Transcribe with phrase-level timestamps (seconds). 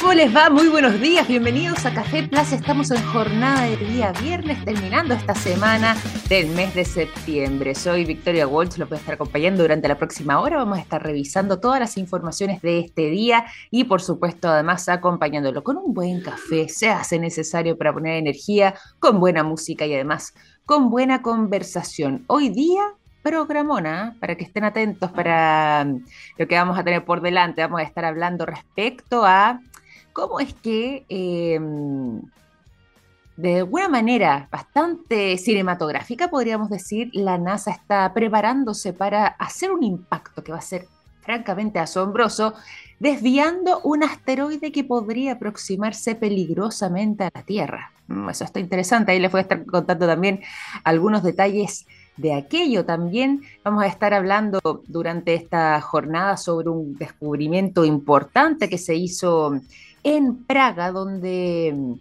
[0.00, 0.48] ¿Cómo les va?
[0.48, 2.54] Muy buenos días, bienvenidos a Café Plaza.
[2.54, 5.96] Estamos en jornada de día viernes, terminando esta semana
[6.28, 7.74] del mes de septiembre.
[7.74, 10.58] Soy Victoria Walsh, lo voy a estar acompañando durante la próxima hora.
[10.58, 15.64] Vamos a estar revisando todas las informaciones de este día y, por supuesto, además acompañándolo
[15.64, 20.32] con un buen café, se hace necesario para poner energía, con buena música y además
[20.64, 22.24] con buena conversación.
[22.28, 27.62] Hoy día programona, para que estén atentos para lo que vamos a tener por delante.
[27.62, 29.60] Vamos a estar hablando respecto a
[30.18, 32.20] cómo es que em,
[33.36, 40.42] de alguna manera bastante cinematográfica, podríamos decir, la NASA está preparándose para hacer un impacto
[40.42, 40.88] que va a ser
[41.20, 42.54] francamente asombroso,
[42.98, 47.92] desviando un asteroide que podría aproximarse peligrosamente a la Tierra.
[48.08, 50.40] Mm, eso está interesante, ahí les voy a estar contando también
[50.82, 52.84] algunos detalles de aquello.
[52.84, 59.60] También vamos a estar hablando durante esta jornada sobre un descubrimiento importante que se hizo
[60.02, 61.92] en Praga, donde mm,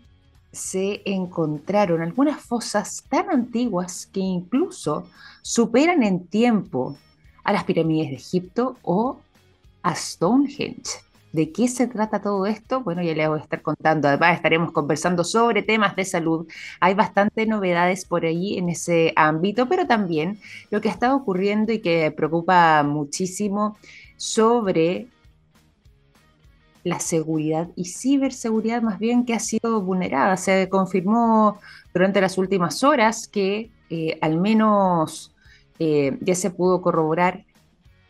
[0.51, 5.07] se encontraron algunas fosas tan antiguas que incluso
[5.41, 6.97] superan en tiempo
[7.43, 9.19] a las pirámides de Egipto o
[9.83, 11.07] a Stonehenge.
[11.31, 12.81] ¿De qué se trata todo esto?
[12.81, 14.07] Bueno, ya les voy a estar contando.
[14.07, 16.47] Además, estaremos conversando sobre temas de salud.
[16.79, 20.39] Hay bastantes novedades por ahí en ese ámbito, pero también
[20.71, 23.77] lo que está ocurriendo y que preocupa muchísimo
[24.15, 25.09] sobre
[26.87, 30.37] la seguridad y ciberseguridad más bien que ha sido vulnerada.
[30.37, 31.59] Se confirmó
[31.93, 35.35] durante las últimas horas que eh, al menos
[35.79, 37.45] eh, ya se pudo corroborar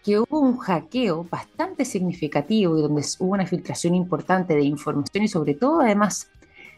[0.04, 5.28] que hubo un hackeo bastante significativo y donde hubo una filtración importante de información y
[5.28, 6.30] sobre todo además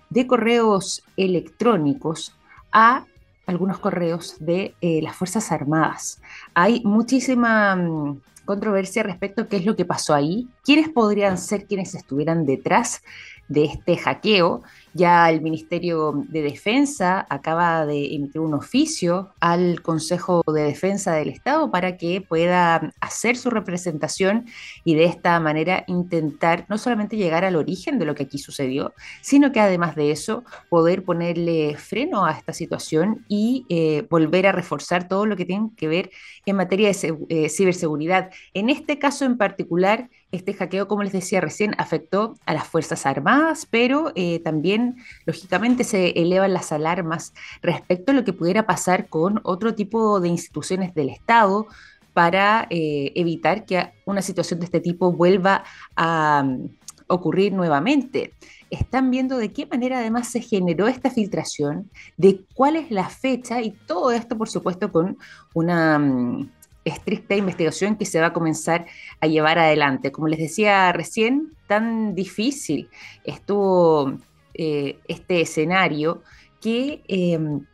[0.09, 2.35] de correos electrónicos
[2.71, 3.05] a
[3.45, 6.21] algunos correos de eh, las Fuerzas Armadas.
[6.53, 11.67] Hay muchísima mm, controversia respecto a qué es lo que pasó ahí, quiénes podrían ser
[11.67, 13.03] quienes estuvieran detrás
[13.47, 14.63] de este hackeo.
[14.93, 21.29] Ya el Ministerio de Defensa acaba de emitir un oficio al Consejo de Defensa del
[21.29, 24.45] Estado para que pueda hacer su representación
[24.83, 28.93] y de esta manera intentar no solamente llegar al origen de lo que aquí sucedió,
[29.21, 34.51] sino que además de eso poder ponerle freno a esta situación y eh, volver a
[34.51, 36.09] reforzar todo lo que tiene que ver
[36.45, 38.31] en materia de eh, ciberseguridad.
[38.53, 43.05] En este caso en particular, este hackeo, como les decía recién, afectó a las Fuerzas
[43.05, 49.07] Armadas, pero eh, también, lógicamente, se elevan las alarmas respecto a lo que pudiera pasar
[49.07, 51.67] con otro tipo de instituciones del Estado
[52.13, 55.63] para eh, evitar que una situación de este tipo vuelva
[55.95, 56.69] a mm,
[57.07, 58.33] ocurrir nuevamente.
[58.69, 63.61] Están viendo de qué manera además se generó esta filtración, de cuál es la fecha
[63.61, 65.17] y todo esto, por supuesto, con
[65.53, 66.49] una mm,
[66.89, 68.85] estricta investigación que se va a comenzar
[69.21, 70.11] a llevar adelante.
[70.11, 72.89] Como les decía recién, tan difícil
[73.23, 74.13] estuvo
[74.53, 76.21] eh, este escenario
[76.59, 77.65] que em,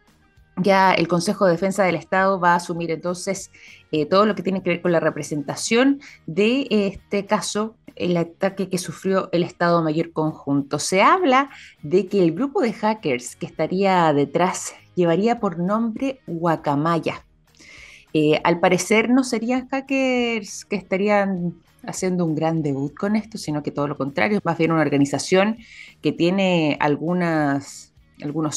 [0.58, 3.52] ya el Consejo de Defensa del Estado va a asumir entonces
[3.92, 8.70] eh, todo lo que tiene que ver con la representación de este caso, el ataque
[8.70, 10.80] que sufrió el Estado Mayor Conjunto.
[10.80, 11.50] Se habla
[11.82, 17.26] de que el grupo de hackers que estaría detrás llevaría por nombre Guacamaya.
[18.18, 21.54] Eh, al parecer no serían hackers que estarían
[21.86, 25.58] haciendo un gran debut con esto, sino que todo lo contrario, más bien una organización
[26.02, 27.84] que tiene algunos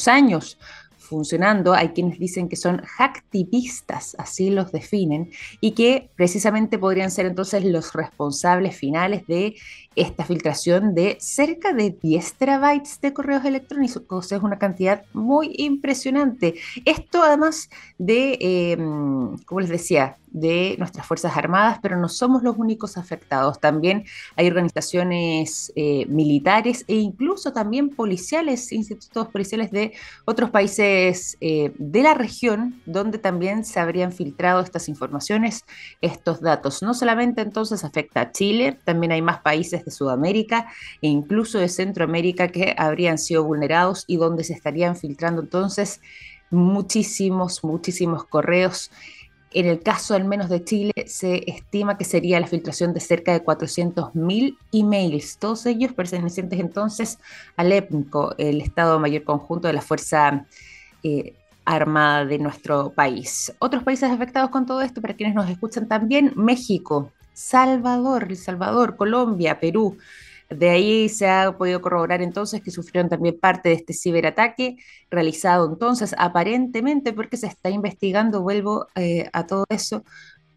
[0.07, 0.57] años
[0.97, 7.25] funcionando, hay quienes dicen que son hacktivistas, así los definen, y que precisamente podrían ser
[7.25, 9.55] entonces los responsables finales de
[9.95, 16.55] esta filtración de cerca de 10 terabytes de correos electrónicos, es una cantidad muy impresionante.
[16.85, 22.57] Esto además de, em, como les decía, de nuestras Fuerzas Armadas, pero no somos los
[22.57, 23.59] únicos afectados.
[23.59, 24.05] También
[24.35, 29.93] hay organizaciones eh, militares e incluso también policiales, institutos policiales de
[30.25, 35.65] otros países eh, de la región, donde también se habrían filtrado estas informaciones,
[36.01, 36.81] estos datos.
[36.81, 40.67] No solamente entonces afecta a Chile, también hay más países de Sudamérica
[41.01, 46.01] e incluso de Centroamérica que habrían sido vulnerados y donde se estarían filtrando entonces
[46.51, 48.91] muchísimos, muchísimos correos
[49.51, 53.33] en el caso al menos de Chile, se estima que sería la filtración de cerca
[53.33, 57.17] de 400.000 emails, todos ellos pertenecientes entonces
[57.57, 60.45] al EPCO, el Estado Mayor Conjunto de la Fuerza
[61.03, 61.33] eh,
[61.65, 63.53] Armada de nuestro país.
[63.59, 68.97] Otros países afectados con todo esto, para quienes nos escuchan también, México, Salvador, El Salvador,
[68.97, 69.97] Colombia, Perú,
[70.49, 74.77] de ahí se ha podido corroborar entonces que sufrieron también parte de este ciberataque
[75.09, 80.03] realizado entonces aparentemente porque se está investigando, vuelvo eh, a todo eso,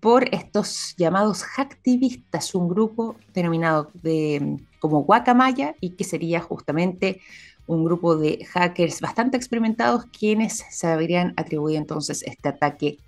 [0.00, 7.20] por estos llamados hacktivistas, un grupo denominado de como Guacamaya y que sería justamente
[7.66, 12.98] un grupo de hackers bastante experimentados quienes se habrían atribuido entonces este ataque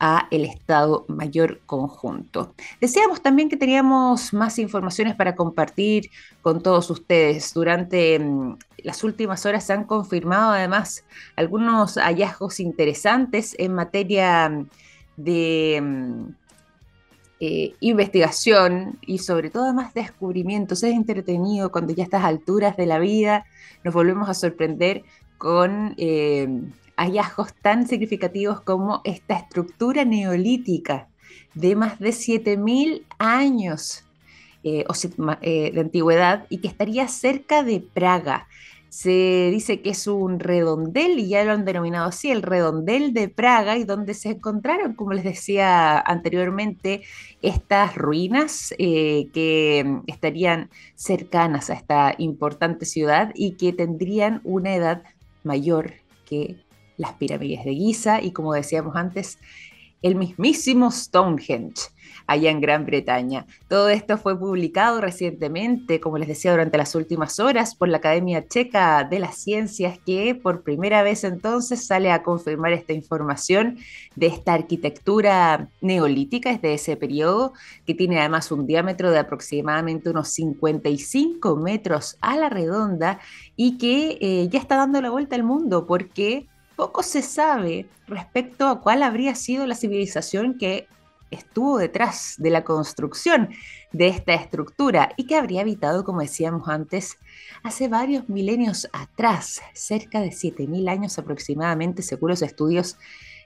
[0.00, 2.54] a el Estado Mayor Conjunto.
[2.80, 6.10] Decíamos también que teníamos más informaciones para compartir
[6.42, 7.54] con todos ustedes.
[7.54, 11.04] Durante mm, las últimas horas se han confirmado además
[11.36, 14.68] algunos hallazgos interesantes en materia mm,
[15.16, 16.24] de mm,
[17.40, 20.82] eh, investigación y sobre todo además descubrimientos.
[20.82, 23.44] Es entretenido cuando ya a estas alturas de la vida
[23.82, 25.02] nos volvemos a sorprender
[25.38, 26.48] con eh,
[26.96, 31.08] hallazgos tan significativos como esta estructura neolítica
[31.54, 34.04] de más de 7.000 años
[34.62, 34.84] eh,
[35.42, 38.48] eh, de antigüedad y que estaría cerca de Praga.
[38.88, 43.28] Se dice que es un redondel, y ya lo han denominado así, el redondel de
[43.28, 47.02] Praga, y donde se encontraron, como les decía anteriormente,
[47.42, 55.02] estas ruinas eh, que estarían cercanas a esta importante ciudad y que tendrían una edad
[55.42, 55.94] mayor
[56.24, 56.63] que
[56.96, 59.38] las pirámides de Giza y, como decíamos antes,
[60.02, 61.94] el mismísimo Stonehenge
[62.26, 63.46] allá en Gran Bretaña.
[63.68, 68.46] Todo esto fue publicado recientemente, como les decía, durante las últimas horas por la Academia
[68.46, 73.78] Checa de las Ciencias, que por primera vez entonces sale a confirmar esta información
[74.14, 77.52] de esta arquitectura neolítica, es de ese periodo,
[77.86, 83.20] que tiene además un diámetro de aproximadamente unos 55 metros a la redonda
[83.56, 86.46] y que eh, ya está dando la vuelta al mundo porque
[86.76, 90.86] poco se sabe respecto a cuál habría sido la civilización que
[91.30, 93.50] estuvo detrás de la construcción
[93.92, 97.18] de esta estructura y que habría habitado, como decíamos antes,
[97.62, 102.96] hace varios milenios atrás, cerca de 7.000 años aproximadamente, según los estudios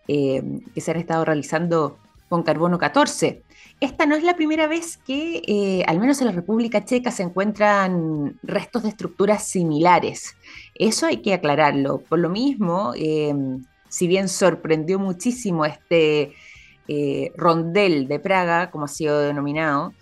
[0.07, 0.43] eh,
[0.75, 1.99] que se han estado realizando
[2.29, 3.43] con carbono 14.
[3.81, 7.23] Esta no es la primera vez que, eh, al menos en la República Checa, se
[7.23, 10.37] encuentran restos de estructuras similares.
[10.75, 11.99] Eso hay que aclararlo.
[11.99, 13.33] Por lo mismo, eh,
[13.89, 16.33] si bien sorprendió muchísimo este
[16.89, 19.95] eh, rondel de Praga, como ha sido denominado,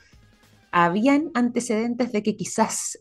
[0.79, 2.99] habían antecedentes de que quizás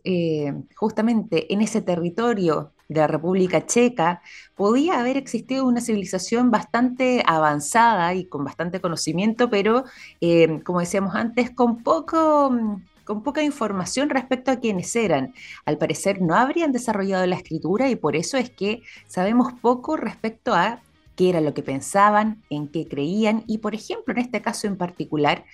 [0.75, 4.22] justamente en ese territorio de la República Checa,
[4.56, 9.83] podía haber existido una civilización bastante avanzada y con bastante conocimiento, pero
[10.22, 15.33] eh, como decíamos antes, con poco con poca información respecto a quiénes eran.
[15.66, 20.56] Al parecer no habrían desarrollado la escritura y por eso es que sabemos poco respecto
[20.56, 20.81] a
[21.16, 24.75] qué era lo que pensaban, en qué creían y, por ejemplo, en este caso en
[24.75, 25.45] particular,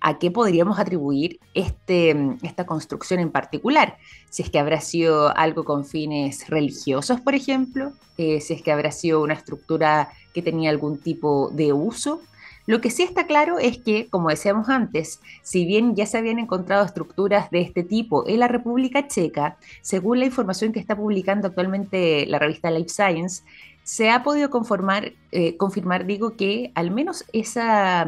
[0.00, 3.96] a qué podríamos atribuir este, esta construcción en particular.
[4.30, 8.72] Si es que habrá sido algo con fines religiosos, por ejemplo, eh, si es que
[8.72, 12.20] habrá sido una estructura que tenía algún tipo de uso.
[12.66, 16.38] Lo que sí está claro es que, como decíamos antes, si bien ya se habían
[16.38, 21.48] encontrado estructuras de este tipo en la República Checa, según la información que está publicando
[21.48, 23.42] actualmente la revista Life Science,
[23.82, 28.06] se ha podido conformar, eh, confirmar, digo, que al menos esa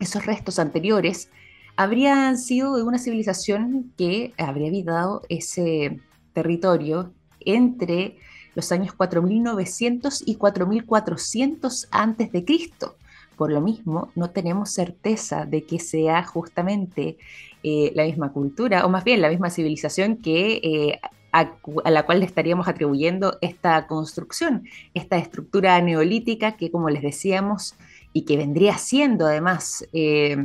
[0.00, 1.30] esos restos anteriores
[1.76, 6.00] habrían sido de una civilización que habría habitado ese
[6.32, 8.16] territorio entre
[8.54, 12.96] los años 4900 y 4400 antes de Cristo.
[13.36, 17.16] Por lo mismo, no tenemos certeza de que sea justamente
[17.62, 21.00] eh, la misma cultura, o más bien la misma civilización que eh,
[21.32, 21.50] a,
[21.90, 24.64] la cual le estaríamos atribuyendo esta construcción,
[24.94, 27.76] esta estructura neolítica que, como les decíamos,
[28.12, 30.36] y que vendría siendo además eh,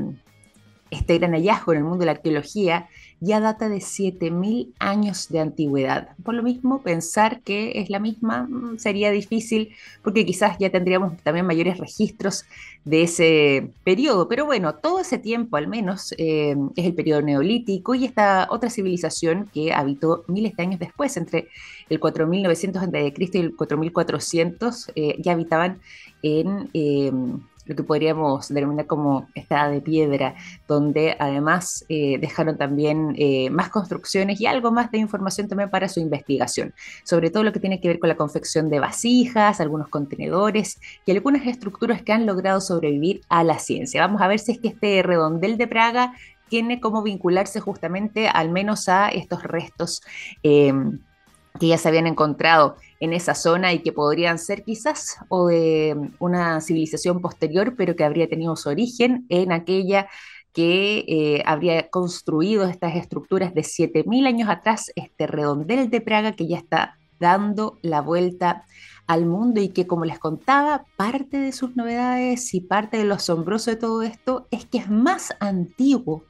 [0.92, 2.88] este gran hallazgo en el mundo de la arqueología,
[3.20, 6.10] ya data de 7.000 años de antigüedad.
[6.24, 11.18] Por lo mismo, pensar que es la misma mm, sería difícil porque quizás ya tendríamos
[11.24, 12.46] también mayores registros
[12.84, 14.28] de ese periodo.
[14.28, 18.70] Pero bueno, todo ese tiempo al menos eh, es el periodo neolítico y esta otra
[18.70, 21.48] civilización que habitó miles de años después, entre
[21.90, 23.30] el 4900 a.C.
[23.34, 25.80] y el 4400, eh, ya habitaban
[26.22, 26.70] en
[27.66, 30.36] lo que podríamos denominar como estada de piedra,
[30.68, 35.90] donde además eh, dejaron también eh, más construcciones y algo más de información también para
[35.90, 39.90] su investigación, sobre todo lo que tiene que ver con la confección de vasijas, algunos
[39.90, 44.02] contenedores y algunas estructuras que han logrado sobrevivir a la ciencia.
[44.02, 46.14] Vamos a ver si es que este redondel de Praga
[46.50, 50.02] tiene cómo vincularse justamente al menos a estos restos.
[50.44, 50.74] Eh,
[51.60, 55.96] que ya se habían encontrado en esa zona y que podrían ser quizás o de
[56.20, 60.08] una civilización posterior, pero que habría tenido su origen en aquella
[60.54, 66.48] que eh, habría construido estas estructuras de 7.000 años atrás, este redondel de Praga que
[66.48, 68.64] ya está dando la vuelta
[69.08, 73.16] al mundo y que, como les contaba, parte de sus novedades y parte de lo
[73.16, 76.24] asombroso de todo esto es que es más antiguo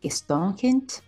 [0.00, 1.00] que Stonehenge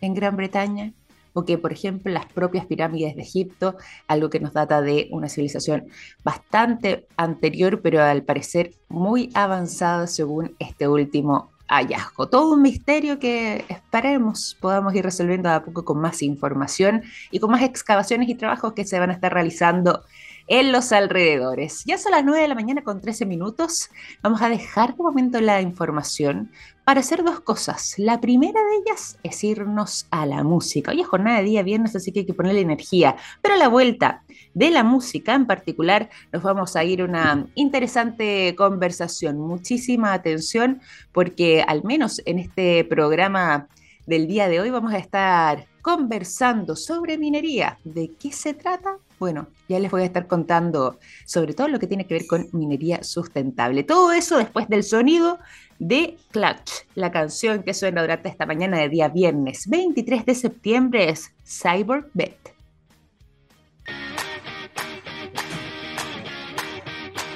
[0.00, 0.92] en Gran Bretaña,
[1.34, 3.76] o por ejemplo, las propias pirámides de Egipto,
[4.08, 5.88] algo que nos data de una civilización
[6.22, 12.28] bastante anterior, pero al parecer muy avanzada según este último hallazgo.
[12.28, 17.50] Todo un misterio que esperemos podamos ir resolviendo a poco con más información y con
[17.50, 20.04] más excavaciones y trabajos que se van a estar realizando
[20.46, 21.84] en los alrededores.
[21.84, 23.90] Ya son las 9 de la mañana con 13 minutos.
[24.22, 26.50] Vamos a dejar de momento la información
[26.84, 27.94] para hacer dos cosas.
[27.96, 30.90] La primera de ellas es irnos a la música.
[30.90, 33.16] Hoy es jornada de día viernes, así que hay que ponerle energía.
[33.40, 34.22] Pero a la vuelta
[34.52, 39.38] de la música en particular, nos vamos a ir a una interesante conversación.
[39.38, 40.80] Muchísima atención,
[41.12, 43.68] porque al menos en este programa
[44.06, 47.78] del día de hoy vamos a estar conversando sobre minería.
[47.84, 48.96] ¿De qué se trata?
[49.18, 52.48] Bueno, ya les voy a estar contando sobre todo lo que tiene que ver con
[52.52, 53.82] minería sustentable.
[53.82, 55.38] Todo eso después del sonido
[55.78, 61.08] de Clutch, la canción que suena durante esta mañana de día viernes 23 de septiembre
[61.10, 62.53] es Cyber Bet.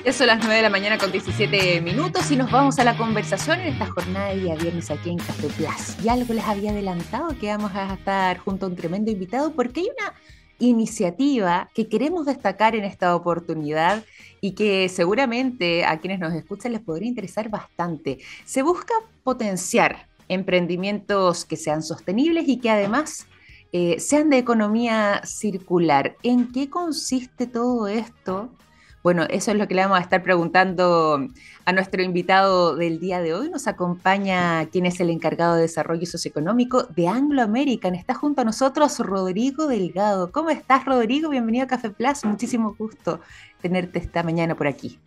[0.08, 2.96] Eso son las 9 de la mañana con 17 minutos y nos vamos a la
[2.96, 5.98] conversación en esta jornada de día viernes aquí en Café Plus.
[6.02, 9.80] Ya algo les había adelantado que vamos a estar junto a un tremendo invitado porque
[9.80, 10.14] hay una
[10.60, 14.02] iniciativa que queremos destacar en esta oportunidad
[14.40, 18.16] y que seguramente a quienes nos escuchan les podría interesar bastante.
[18.46, 23.26] Se busca potenciar emprendimientos que sean sostenibles y que además
[23.72, 26.16] eh, sean de economía circular.
[26.22, 28.50] ¿En qué consiste todo esto?
[29.02, 31.28] Bueno, eso es lo que le vamos a estar preguntando
[31.64, 33.48] a nuestro invitado del día de hoy.
[33.48, 37.94] Nos acompaña quien es el encargado de desarrollo socioeconómico de Anglo American.
[37.94, 40.32] Está junto a nosotros Rodrigo Delgado.
[40.32, 41.30] ¿Cómo estás, Rodrigo?
[41.30, 42.24] Bienvenido a Café Plus.
[42.24, 43.20] Muchísimo gusto
[43.62, 44.98] tenerte esta mañana por aquí.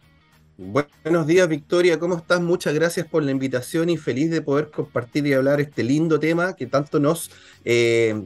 [0.57, 1.99] Buenos días, Victoria.
[1.99, 2.39] ¿Cómo estás?
[2.39, 6.55] Muchas gracias por la invitación y feliz de poder compartir y hablar este lindo tema
[6.55, 7.31] que tanto nos
[7.65, 8.21] eh,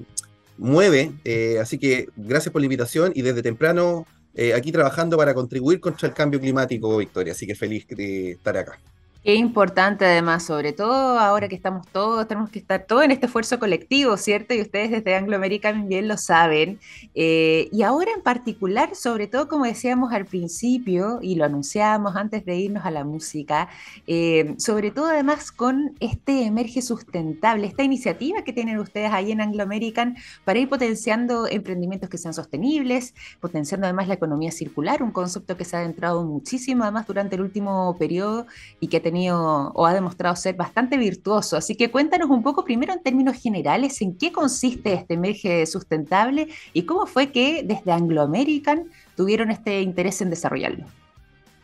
[0.57, 1.13] mueve.
[1.23, 5.79] Eh, así que gracias por la invitación y desde temprano eh, aquí trabajando para contribuir
[5.79, 7.33] contra el cambio climático, Victoria.
[7.33, 8.79] Así que feliz de estar acá.
[9.25, 13.25] Qué importante además, sobre todo ahora que estamos todos, tenemos que estar todos en este
[13.25, 14.53] esfuerzo colectivo, ¿cierto?
[14.53, 16.79] Y ustedes desde Anglo American bien lo saben.
[17.15, 22.45] Eh, y ahora en particular, sobre todo como decíamos al principio y lo anunciábamos antes
[22.45, 23.67] de irnos a la música,
[24.05, 29.41] eh, sobre todo además con este Emerge Sustentable, esta iniciativa que tienen ustedes ahí en
[29.41, 35.09] Anglo American para ir potenciando emprendimientos que sean sostenibles, potenciando además la economía circular, un
[35.09, 38.45] concepto que se ha adentrado muchísimo además durante el último periodo
[38.79, 41.57] y que ha tenido o ha demostrado ser bastante virtuoso.
[41.57, 46.47] Así que cuéntanos un poco primero en términos generales en qué consiste este emerge sustentable
[46.73, 50.85] y cómo fue que desde Anglo American tuvieron este interés en desarrollarlo.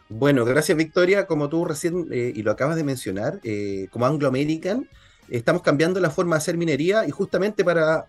[0.09, 1.25] Bueno, gracias Victoria.
[1.25, 4.87] Como tú recién eh, y lo acabas de mencionar, eh, como Anglo American,
[5.29, 8.07] estamos cambiando la forma de hacer minería y justamente para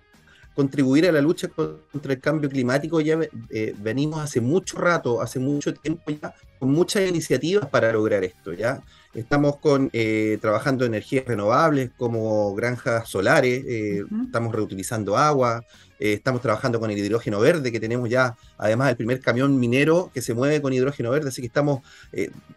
[0.55, 3.19] contribuir a la lucha contra el cambio climático ya
[3.51, 8.53] eh, venimos hace mucho rato, hace mucho tiempo ya, con muchas iniciativas para lograr esto,
[8.53, 8.81] ¿ya?
[9.15, 15.65] Estamos con, eh, trabajando en energías renovables como granjas solares, eh, estamos reutilizando agua,
[15.99, 20.11] eh, estamos trabajando con el hidrógeno verde, que tenemos ya además el primer camión minero
[20.15, 21.83] que se mueve con hidrógeno verde, así que estamos,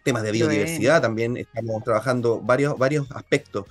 [0.04, 3.66] temas de biodiversidad también, estamos trabajando varios, varios aspectos.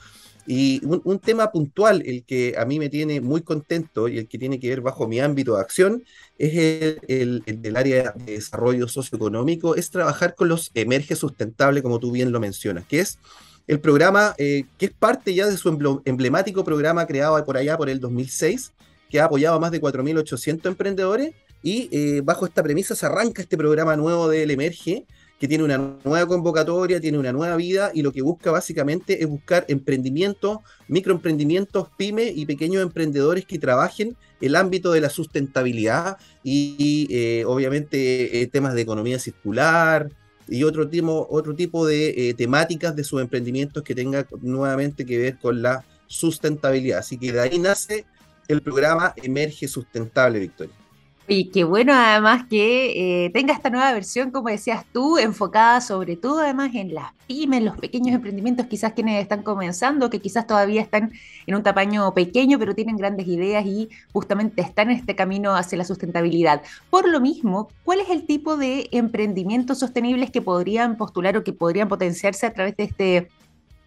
[0.47, 4.39] Y un, tema puntual, el que a mí me tiene muy contento y el que
[4.39, 6.05] tiene que ver bajo mi ámbito de acción,
[6.39, 12.11] es el, del área de desarrollo socioeconómico, es trabajar con los emerge sustentable, como tú
[12.13, 13.19] bien lo mencionas, que es
[13.67, 17.89] el programa eh, que es parte ya de su emblemático programa creado por allá por
[17.89, 18.73] el 2006,
[19.09, 21.35] que ha apoyado a más de 4.800 emprendedores.
[21.63, 25.07] Y eh, bajo esta premisa se arranca este programa nuevo del Emerge,
[25.45, 29.29] que tiene una nueva convocatoria, tiene una nueva vida y lo que busca básicamente es
[29.29, 37.09] buscar emprendimientos, microemprendimientos, pymes y pequeños emprendedores que trabajen el ámbito de la sustentabilidad y,
[37.11, 40.09] eh, obviamente eh, temas de economía circular
[40.49, 45.19] y otro tipo, otro tipo de eh, temáticas de sus emprendimientos que tengan nuevamente que
[45.19, 47.01] ver con la sustentabilidad.
[47.01, 48.07] Así que de ahí nace
[48.49, 50.84] el programa Emerge Sustentable, Victoria.
[51.27, 56.17] Y qué bueno además que eh, tenga esta nueva versión, como decías tú, enfocada sobre
[56.17, 60.83] todo además en las pymes, los pequeños emprendimientos, quizás quienes están comenzando, que quizás todavía
[60.83, 61.13] están
[61.47, 65.79] en un tamaño pequeño, pero tienen grandes ideas y justamente están en este camino hacia
[65.79, 66.61] la sustentabilidad.
[66.91, 71.55] Por lo mismo, ¿cuál es el tipo de emprendimientos sostenibles que podrían postular o que
[71.55, 73.29] podrían potenciarse a través de este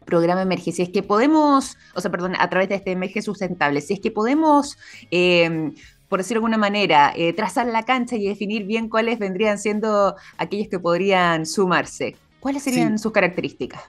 [0.05, 3.81] programa Emerge, si es que podemos, o sea, perdón, a través de este Emerge Sustentable,
[3.81, 4.77] si es que podemos
[5.11, 5.73] eh,
[6.09, 10.15] por decirlo de alguna manera, eh, trazar la cancha y definir bien cuáles vendrían siendo
[10.37, 12.15] aquellos que podrían sumarse.
[12.39, 13.81] ¿Cuáles serían sus características?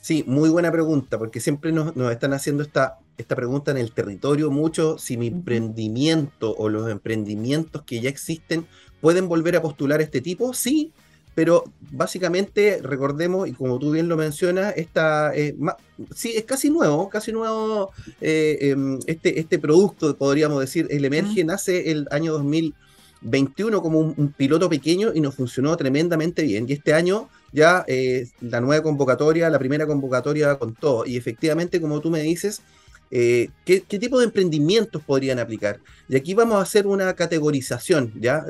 [0.00, 4.50] Sí, muy buena pregunta, porque siempre nos, están haciendo esta esta pregunta en el territorio
[4.50, 8.66] mucho, si mi emprendimiento o los emprendimientos que ya existen
[9.00, 10.92] pueden volver a postular este tipo, sí,
[11.34, 15.56] pero básicamente recordemos, y como tú bien lo mencionas, esta, eh,
[16.14, 21.44] sí, es casi nuevo, casi nuevo eh, em, este, este producto, podríamos decir, el Emerge
[21.44, 26.66] nace el año 2021 como un, piloto pequeño y nos funcionó tremendamente bien.
[26.68, 31.06] Y este año ya eh, la nueva convocatoria, la primera convocatoria con todo.
[31.06, 32.60] Y efectivamente, como tú me dices,
[33.10, 35.80] ¿qué, ¿qué, tipo de emprendimientos podrían aplicar?
[36.08, 38.44] Y aquí vamos a hacer una categorización, ¿ya?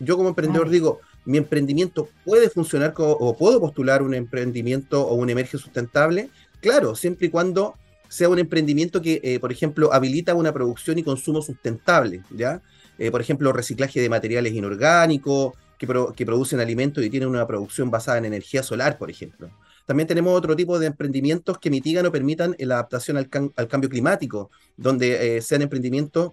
[0.00, 5.28] Yo como emprendedor digo, mi emprendimiento puede funcionar o puedo postular un emprendimiento o un
[5.28, 6.30] emerge sustentable,
[6.62, 7.74] claro, siempre y cuando
[8.08, 12.62] sea un emprendimiento que, eh, por ejemplo, habilita una producción y consumo sustentable, ¿ya?
[12.98, 15.86] Eh, por ejemplo, reciclaje de materiales inorgánicos, que,
[16.24, 19.50] producen alimentos y tienen una producción basada en energía solar, por ejemplo.
[19.84, 23.28] También tenemos otro tipo de emprendimientos que mitigan o permitan la adaptación al,
[23.68, 26.32] cambio climático, donde eh, sean emprendimientos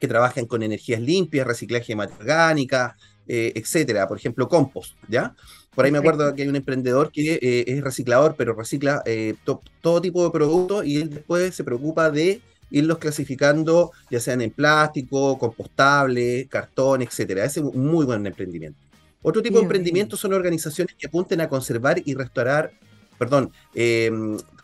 [0.00, 2.96] que trabajen con energías limpias, reciclaje de materia orgánica,
[3.34, 4.06] eh, etcétera.
[4.06, 5.34] Por ejemplo, compost, ¿ya?
[5.74, 9.36] Por ahí me acuerdo que hay un emprendedor que eh, es reciclador, pero recicla eh,
[9.80, 14.50] todo tipo de productos y él después se preocupa de irlos clasificando, ya sean en
[14.50, 17.46] plástico, compostable, cartón, etcétera.
[17.46, 18.78] Ese es un muy buen emprendimiento.
[19.22, 22.70] Otro tipo de emprendimientos son organizaciones que apunten a conservar y restaurar,
[23.16, 23.50] perdón,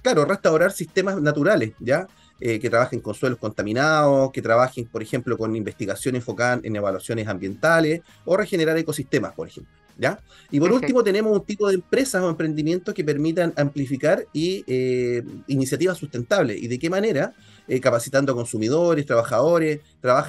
[0.02, 2.06] claro, restaurar sistemas naturales, ¿ya?
[2.40, 7.26] Eh, que trabajen con suelos contaminados, que trabajen, por ejemplo, con investigación enfocada en evaluaciones
[7.26, 9.73] ambientales o regenerar ecosistemas, por ejemplo.
[9.97, 10.21] ¿Ya?
[10.52, 15.25] Y por último, tenemos un tipo de empresas o emprendimientos que permitan amplificar y eh,
[15.49, 16.62] iniciativas sustentables.
[16.62, 17.35] ¿Y de qué manera?
[17.68, 19.80] Eh, capacitando a consumidores, trabajadores,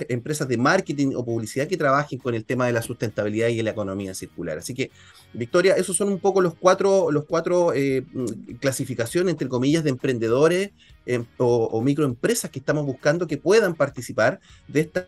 [0.10, 3.72] empresas de marketing o publicidad que trabajen con el tema de la sustentabilidad y la
[3.72, 4.58] economía circular.
[4.58, 4.92] Así que,
[5.34, 10.72] Victoria, esos son un poco los cuatro, los cuatro mm, clasificaciones, entre comillas, de emprendedores
[11.10, 15.08] Em, o, microempresas que estamos buscando que puedan participar de esta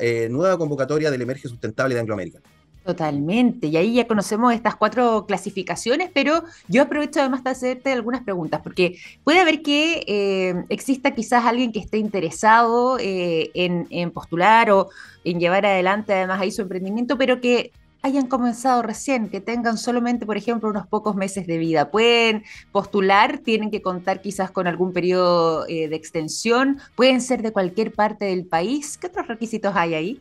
[0.00, 2.40] eh, nueva convocatoria del Emerge Sustentable de Angloamérica.
[2.84, 8.22] Totalmente, y ahí ya conocemos estas cuatro clasificaciones, pero yo aprovecho además de hacerte algunas
[8.22, 14.70] preguntas, porque puede haber que eh, exista quizás alguien que esté interesado eh, en, postular
[14.70, 14.90] o
[15.24, 20.26] en llevar adelante además ahí su emprendimiento, pero que hayan comenzado recién, que tengan solamente,
[20.26, 21.90] por ejemplo, unos pocos meses de vida.
[21.90, 27.50] Pueden postular, tienen que contar quizás con algún periodo eh, de extensión, pueden ser de
[27.50, 28.98] cualquier parte del país.
[28.98, 30.20] ¿Qué otros requisitos hay ahí?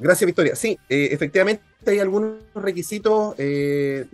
[0.00, 0.56] Gracias, Victoria.
[0.56, 4.06] Sí, eh, efectivamente hay algunos requisitos eh,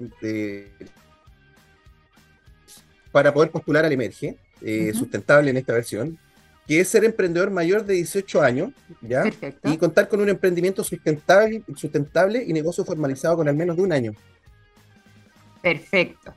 [3.11, 4.37] para poder postular al Emerge,
[4.93, 6.19] sustentable en esta versión
[6.67, 8.71] que es ser emprendedor mayor de 18 años,
[9.01, 9.25] ¿ya?
[9.65, 13.93] Y contar con un emprendimiento sustentable, sustentable y negocio formalizado con al menos de un
[13.93, 14.13] año.
[15.63, 16.35] Perfecto.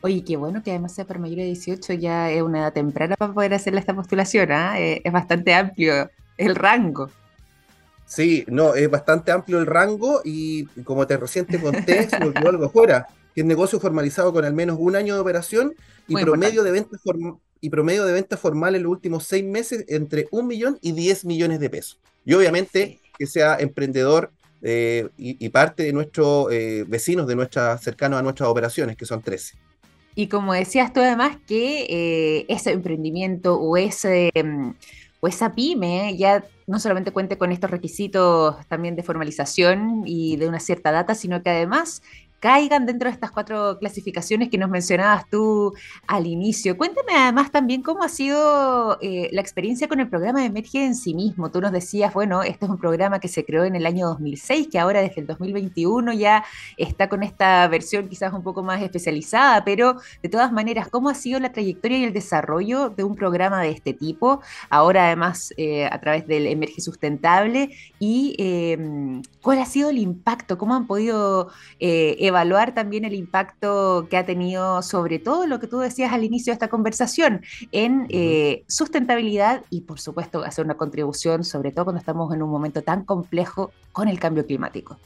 [0.00, 3.16] Oye, qué bueno que además sea para mayor de 18, ya es una edad temprana
[3.16, 4.80] para poder hacerle esta postulación, ¿ah?
[4.80, 7.10] eh, es bastante amplio el rango.
[8.08, 12.32] Sí, no, es bastante amplio el rango y como te recién te conté, se me
[12.48, 15.74] algo fuera, que es negocio formalizado con al menos un año de operación
[16.08, 17.00] y promedio de ventas
[17.60, 21.26] y promedio de venta formal en los últimos seis meses entre un millón y diez
[21.26, 22.00] millones de pesos.
[22.24, 24.30] Y obviamente que sea emprendedor
[24.62, 29.22] eh, y, parte de nuestros eh, vecinos, de nuestras cercanos a nuestras operaciones, que son
[29.22, 29.54] 13.
[30.14, 34.70] Y como decías tú además que eh, ese emprendimiento o ese mm,
[35.20, 40.48] o esa pyme ya no solamente cuente con estos requisitos también de formalización y de
[40.48, 42.02] una cierta data, sino que además
[42.40, 45.74] caigan dentro de estas cuatro clasificaciones que nos mencionabas tú
[46.06, 46.76] al inicio.
[46.76, 50.94] Cuéntame además también cómo ha sido eh, la experiencia con el programa de Emerge en
[50.94, 51.50] sí mismo.
[51.50, 54.68] Tú nos decías, bueno, este es un programa que se creó en el año 2006,
[54.70, 56.44] que ahora desde el 2021 ya
[56.76, 61.14] está con esta versión quizás un poco más especializada, pero de todas maneras, ¿cómo ha
[61.14, 64.40] sido la trayectoria y el desarrollo de un programa de este tipo?
[64.70, 70.56] Ahora además eh, a través del Emerge Sustentable y em, cuál ha sido el impacto,
[70.56, 71.50] cómo han podido...
[71.80, 76.24] Eh, evaluar también el impacto que ha tenido sobre todo lo que tú decías al
[76.24, 81.86] inicio de esta conversación en eh, sustentabilidad y por supuesto hacer una contribución, sobre todo
[81.86, 84.98] cuando estamos en un momento tan complejo con el cambio climático.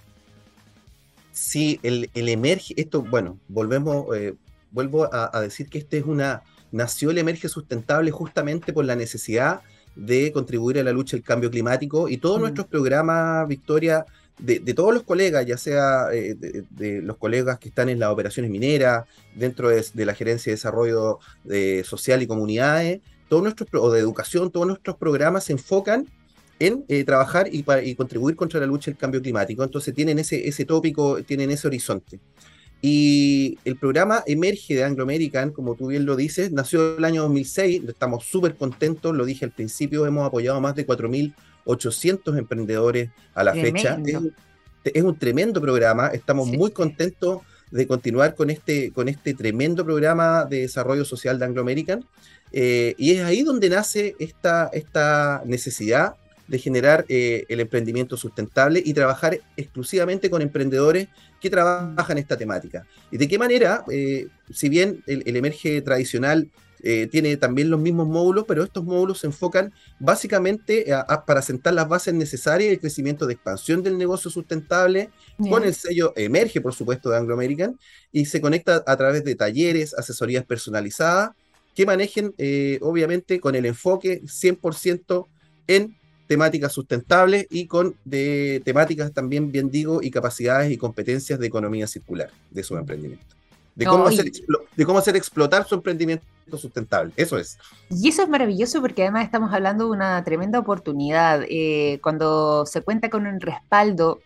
[1.33, 4.35] Sí, el, emerge, esto, bueno, volvemos, eh,
[4.71, 9.63] vuelvo a, decir que este es una, nació el emerge sustentable justamente por la necesidad
[9.97, 14.05] de contribuir a la lucha del cambio climático y todos nuestros programas, Victoria,
[14.39, 18.51] de, todos los colegas, ya sea eh, de, los colegas que están en las operaciones
[18.51, 21.19] mineras, dentro de, la gerencia de desarrollo
[21.85, 26.07] social y comunidades, todos nuestros, o de educación, todos nuestros programas se enfocan
[26.59, 29.65] en eh, trabajar y, y, contribuir contra la lucha del cambio climático.
[29.65, 32.21] Entonces tienen ese, ese tópico, tienen ese horizonte.
[32.85, 37.23] Y el programa emerge de Anglo American, como tú bien lo dices, nació el año
[37.23, 43.11] 2006, estamos súper contentos, lo dije al principio, hemos apoyado a más de 4.800 emprendedores
[43.35, 43.97] a la fecha.
[44.83, 50.45] Es, un tremendo programa, estamos muy contentos de continuar con este, con este tremendo programa
[50.45, 52.05] de desarrollo social de Anglo American.
[52.51, 56.17] Eh, y es ahí donde nace esta, esta necesidad
[56.53, 61.09] de generar eh, el emprendimiento sustentable y trabajar exclusivamente con emprendedores
[61.41, 62.87] que trabajan esta temática.
[63.11, 63.87] ¿Y de qué manera?
[63.91, 66.51] Eh, si bien el, emerge tradicional
[66.83, 70.85] eh, tiene también los mismos módulos, pero estos módulos se enfocan básicamente
[71.27, 75.09] para sentar las bases necesarias y el crecimiento de expansión del negocio sustentable,
[75.49, 77.79] con el sello Emerge, por supuesto, de Anglo American,
[78.13, 81.31] y se conecta a través de talleres, asesorías personalizadas,
[81.75, 82.35] que manejen,
[82.83, 85.29] obviamente, con el enfoque 100%
[85.67, 85.97] en
[86.33, 91.87] temáticas sustentables y con de temáticas también, bien digo, y capacidades y competencias de economía
[91.87, 93.37] circular de su emprendimiento.
[93.75, 94.33] De, cómo hacer,
[94.75, 96.25] de cómo hacer explotar su emprendimiento
[96.57, 97.13] sustentable.
[97.17, 97.59] Eso es.
[97.91, 101.43] Y eso es maravilloso porque además estamos hablando de una tremenda oportunidad.
[101.51, 104.21] Eh, cuando se cuenta con un respaldo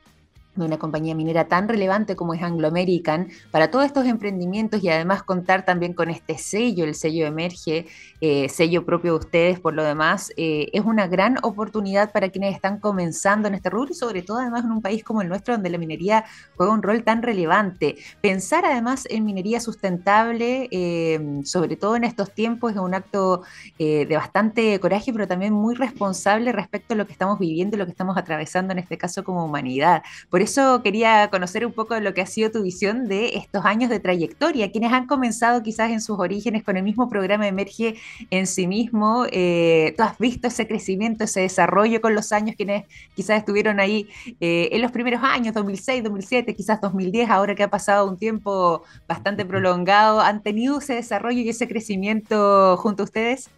[0.64, 4.88] de una compañía minera tan relevante como es Anglo American para todos estos emprendimientos y
[4.88, 7.87] además contar también con este sello, el sello Emerge,
[8.21, 12.55] eh, sello propio de ustedes por lo demás, eh, es una gran oportunidad para quienes
[12.55, 15.55] están comenzando en este rubro y sobre todo además en un país como el nuestro
[15.55, 16.25] donde la minería
[16.57, 17.97] juega un rol tan relevante.
[18.21, 23.42] Pensar además en minería sustentable, eh, sobre todo en estos tiempos, es un acto
[23.79, 27.90] de bastante coraje, pero también muy responsable respecto a lo que estamos viviendo, lo que
[27.90, 30.03] estamos atravesando en este caso como humanidad.
[30.31, 33.65] Por eso quería conocer un poco de lo que ha sido tu visión de estos
[33.65, 37.97] años de trayectoria, quienes han comenzado quizás en sus orígenes con el mismo programa Emerge
[38.31, 39.27] en sí mismo.
[39.33, 42.85] Eh, tú has visto ese crecimiento, ese desarrollo con los años, quienes
[43.17, 44.09] quizás estuvieron ahí
[44.41, 48.85] eh, en los primeros años, 2006, 2007, quizás 2010, ahora que ha pasado un tiempo
[49.09, 53.51] bastante prolongado, ¿han tenido ese desarrollo y ese crecimiento junto a ustedes?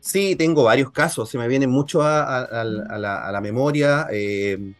[0.00, 4.06] Sí, tengo varios casos, se me vienen mucho a, la, memoria.
[4.12, 4.74] Eh,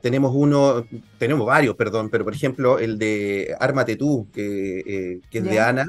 [0.00, 0.86] tenemos uno,
[1.18, 5.60] tenemos varios, perdón, pero por ejemplo el de Armate tú, que, eh, que es de
[5.60, 5.86] Ana,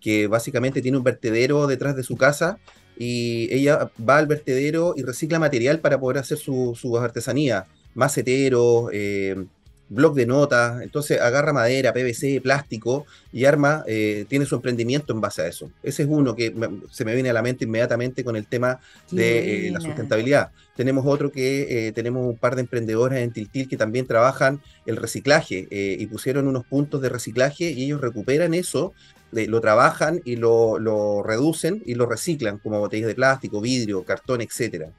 [0.00, 2.58] que básicamente tiene un vertedero detrás de su casa
[2.98, 8.90] y ella va al vertedero y recicla material para poder hacer sus su artesanías, maceteros,
[8.92, 9.46] eh,
[9.88, 15.20] blog de notas, entonces agarra madera, PVC, plástico y arma, eh, tiene su emprendimiento en
[15.20, 15.70] base a eso.
[15.82, 16.54] Ese es uno que
[16.90, 20.50] se me viene a la mente inmediatamente con el tema de eh, la sustentabilidad.
[20.74, 24.96] Tenemos otro que eh, tenemos un par de emprendedores en Tiltil que también trabajan el
[24.96, 28.92] reciclaje y pusieron unos puntos de reciclaje y ellos recuperan eso,
[29.32, 34.40] lo trabajan y lo, lo reducen y lo reciclan como botellas de plástico, vidrio, cartón,
[34.40, 34.90] etcétera.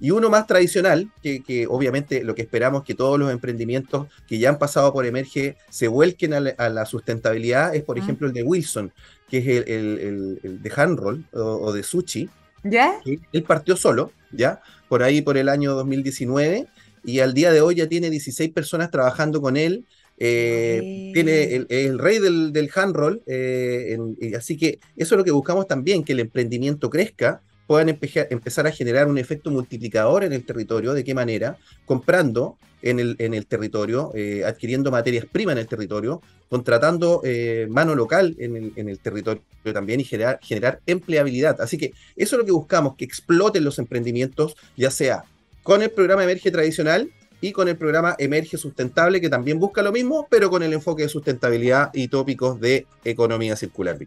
[0.00, 4.50] Y uno más tradicional, que, obviamente lo que esperamos que todos los emprendimientos que ya
[4.50, 8.02] han pasado por Emerge se vuelquen a la, sustentabilidad, es por mm.
[8.02, 8.92] ejemplo el de Wilson,
[9.28, 12.28] que es el, de Handroll o, de Sushi.
[12.64, 13.00] ¿Ya?
[13.04, 14.60] él partió solo, ¿ya?
[14.88, 16.66] Por ahí por el año 2019
[17.04, 19.84] y al día de hoy ya tiene 16 personas trabajando con él.
[20.18, 23.96] Eh, tiene el, el, rey del, del handroll, eh,
[24.36, 28.72] así que eso es lo que buscamos también, que el emprendimiento crezca puedan empezar a
[28.72, 30.94] generar un efecto multiplicador en el territorio.
[30.94, 31.58] ¿De qué manera?
[31.84, 37.66] Comprando en el, en el territorio, eh, adquiriendo materias primas en el territorio, contratando eh,
[37.68, 39.42] mano local en el, en el, territorio
[39.74, 41.60] también y generar, empleabilidad.
[41.60, 45.24] Así que eso es lo que buscamos, que exploten los emprendimientos, ya sea
[45.62, 49.92] con el programa Emerge tradicional y con el programa Emerge Sustentable, que también busca lo
[49.92, 53.98] mismo, pero con el enfoque de sustentabilidad y tópicos de economía circular.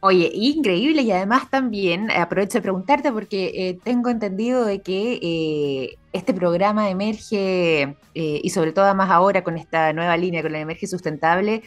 [0.00, 5.18] Oye, increíble y además también eh, aprovecho de preguntarte porque eh, tengo entendido de que
[5.20, 10.58] eh, este programa emerge y sobre todo más ahora con esta nueva línea con la
[10.58, 11.62] emerge sustentable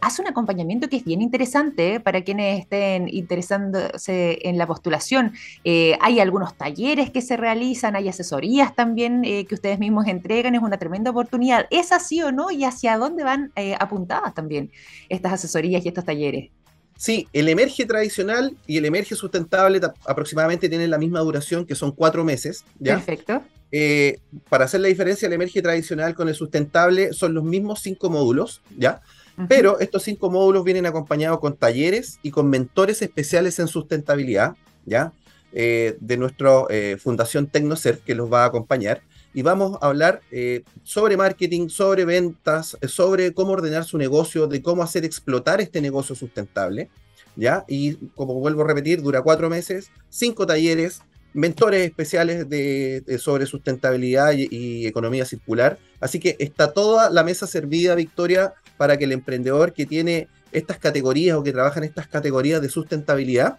[0.00, 5.32] hace un acompañamiento que es bien interesante para quienes estén interesándose en la postulación.
[5.64, 10.78] hay algunos talleres que se realizan, hay asesorías también que ustedes mismos entregan, es una
[10.78, 11.66] tremenda oportunidad.
[11.70, 12.52] ¿Es así o no?
[12.52, 14.70] ¿Y hacia dónde van apuntadas también
[15.08, 16.61] estas asesorías y estos talleres?
[17.02, 21.90] Sí, el emerge tradicional y el emerge sustentable aproximadamente tienen la misma duración, que son
[21.90, 22.64] cuatro meses.
[22.80, 23.42] Perfecto.
[23.72, 28.08] Eh, para hacer la diferencia, el emerge tradicional con el sustentable son los mismos cinco
[28.08, 29.00] módulos, ¿ya?
[29.48, 34.54] Pero estos cinco módulos vienen acompañados con talleres y con mentores especiales en sustentabilidad,
[34.86, 35.12] ¿ya?
[35.52, 39.02] Eh, de nuestra eh, Fundación Tecnocer, que los va a acompañar
[39.34, 44.46] y vamos a hablar eh, sobre marketing, sobre ventas, eh, sobre cómo ordenar su negocio,
[44.46, 46.90] de cómo hacer explotar este negocio sustentable.
[47.34, 47.64] ¿Ya?
[47.66, 51.00] Y como vuelvo a repetir, dura cuatro meses, cinco talleres,
[51.32, 55.78] mentores especiales de, sobre sustentabilidad y, economía circular.
[55.98, 60.78] Así que está toda la mesa servida, Victoria, para que el emprendedor que tiene estas
[60.78, 63.56] categorías o que trabaja en estas categorías de sustentabilidad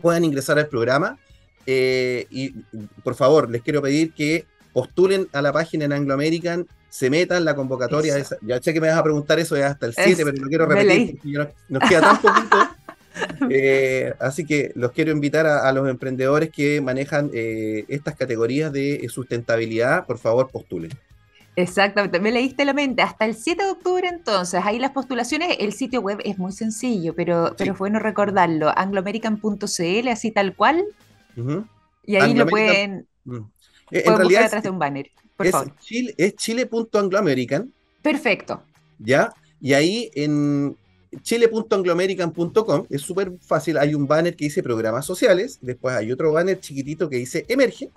[0.00, 1.16] puedan ingresar al programa.
[1.64, 2.50] Eh, y
[3.04, 7.46] por favor, les quiero pedir que postulen a la página en Anglo American, se metan
[7.46, 8.14] la convocatoria.
[8.42, 11.16] ya sé que me vas a preguntar eso hasta el 7, pero no quiero repetir
[11.16, 12.56] porque nos queda tan poquito.
[13.48, 19.06] Eh, así que los quiero invitar a, los emprendedores que manejan eh, estas categorías de
[19.08, 20.90] sustentabilidad, por favor, postulen.
[21.56, 23.00] Exactamente, me leíste la mente.
[23.00, 27.14] Hasta el 7 de octubre, entonces, ahí las postulaciones, el sitio web es muy sencillo,
[27.14, 28.70] pero, pero es bueno recordarlo.
[28.76, 30.84] angloamerican.cl, así tal cual.
[32.04, 33.06] Y ahí lo pueden.
[33.24, 33.38] Mm.
[33.90, 34.42] Eh, en realidad.
[34.42, 35.74] Detrás de un banner, por es favor.
[35.80, 37.72] Chile, es chile.angloamerican.
[38.02, 38.62] Perfecto.
[38.98, 39.32] ¿Ya?
[39.60, 40.76] Y ahí en
[41.22, 43.78] chile.angloamerican.com es súper fácil.
[43.78, 45.58] Hay un banner que dice programas sociales.
[45.60, 47.90] Después hay otro banner chiquitito que dice emerge.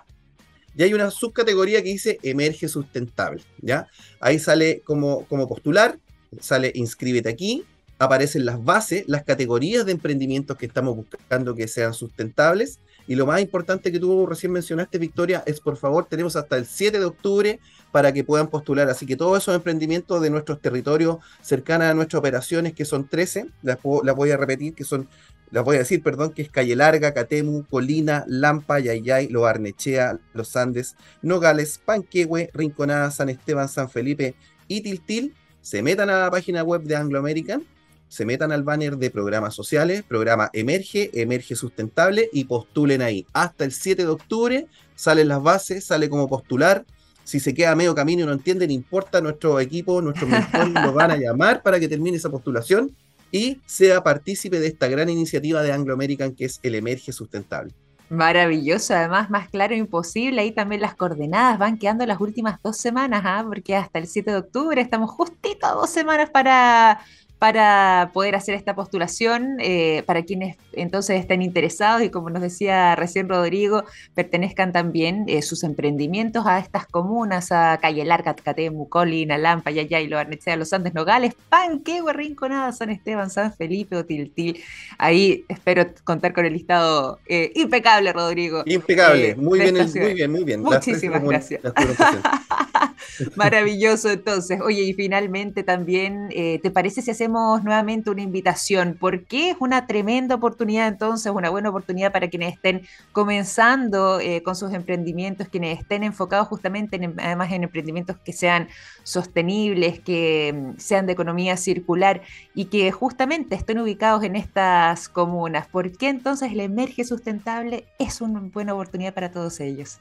[0.76, 3.42] Y hay una subcategoría que dice emerge sustentable.
[3.60, 3.88] ¿ya?
[4.20, 5.98] Ahí sale como, como postular,
[6.38, 7.64] sale inscríbete aquí,
[7.98, 12.78] aparecen las bases, las categorías de emprendimientos que estamos buscando que sean sustentables
[13.10, 16.64] y lo más importante que tú recién mencionaste, Victoria, es por favor, tenemos hasta el
[16.64, 17.58] 7 de octubre
[17.90, 18.88] para que puedan postular.
[18.88, 23.48] Así que todos esos emprendimientos de nuestros territorios cercanos a nuestras operaciones, que son 13,
[23.62, 25.08] las, voy a repetir, que son,
[25.50, 30.20] las voy a decir, perdón, que es Calle Larga, Catemu, Colina, Lampa, Yayay, Lo Arnechea,
[30.32, 34.36] Los Andes, Nogales, Panquehue, Rinconada, San Esteban, San Felipe
[34.68, 35.34] y Tiltil.
[35.62, 37.64] Se metan a la página web de Anglo American
[38.10, 43.24] se metan al banner de programas sociales, programa Emerge, Emerge Sustentable y postulen ahí.
[43.32, 46.84] Hasta el 7 de octubre salen las bases, sale como postular.
[47.22, 50.92] Si se queda medio camino y no entiende, no importa, nuestro equipo, nuestros mentores lo
[50.92, 52.90] van a llamar para que termine esa postulación
[53.30, 57.72] y sea partícipe de esta gran iniciativa de Anglo American que es el Emerge Sustentable.
[58.08, 60.40] Maravilloso, además más claro imposible.
[60.40, 63.44] Ahí también las coordenadas van quedando las últimas dos semanas, ¿ah?
[63.46, 67.00] porque hasta el 7 de octubre estamos justito a dos semanas para
[67.40, 72.94] para poder hacer esta postulación, eh, para quienes entonces estén interesados y como nos decía
[72.96, 79.38] recién Rodrigo, pertenezcan también eh, sus emprendimientos a estas comunas, a Calle Larga, Catemu, Colina,
[79.38, 84.62] Lampa, Yayay, Arnechea, Los Andes, Nogales, Panquehue, Rinconada, San Esteban, San Felipe o Tiltil.
[84.98, 88.64] Ahí espero contar con el listado eh, impecable, Rodrigo.
[88.66, 90.60] Impecable, muy bien, muy bien, muy bien.
[90.60, 91.62] Muchísimas gracias.
[93.34, 94.60] Maravilloso entonces.
[94.60, 100.34] Oye, y finalmente también, ¿te parece si hacemos nuevamente una invitación, porque es una tremenda
[100.34, 106.02] oportunidad entonces, una buena oportunidad para quienes estén comenzando eh, con sus emprendimientos, quienes estén
[106.02, 108.68] enfocados justamente en, además en emprendimientos que sean
[109.02, 112.22] sostenibles, que mm, sean de economía circular
[112.54, 115.66] y que justamente estén ubicados en estas comunas.
[115.68, 120.00] ¿Por qué entonces el emerge sustentable es una buena oportunidad para todos ellos?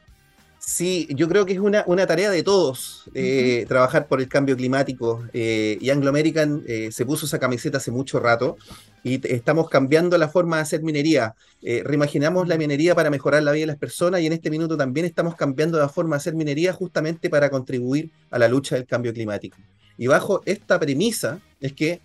[0.60, 4.58] Sí, yo creo que es una, una tarea de todos eh, trabajar por el cambio
[4.58, 5.24] climático.
[5.32, 8.58] Eh, y Anglo American eh, se puso esa camiseta hace mucho rato
[9.02, 11.34] y estamos cambiando la forma de hacer minería.
[11.62, 15.06] reimaginamos la minería para mejorar la vida de las personas y en este minuto también
[15.06, 19.14] estamos cambiando la forma de hacer minería justamente para contribuir a la lucha del cambio
[19.14, 19.58] climático.
[19.98, 22.02] Y bajo esta premisa es que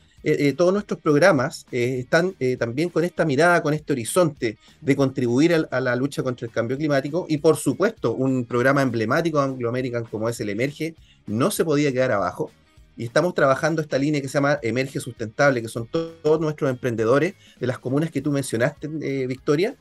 [0.57, 5.81] todos nuestros programas eh, están también con esta mirada, con este horizonte de contribuir a,
[5.81, 7.27] la lucha contra el cambio climático.
[7.29, 10.95] Y por supuesto un programa emblemático Anglo American como es el Emerge
[11.27, 12.51] no se podía quedar abajo.
[12.97, 17.35] Y estamos trabajando esta línea que se llama Emerge Sustentable, que son todos nuestros emprendedores
[17.59, 18.89] de las comunas que tú mencionaste,
[19.27, 19.75] Victoria,